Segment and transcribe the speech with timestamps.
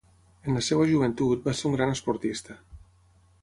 [0.47, 2.59] En la seva joventut, va ser un gran esportista.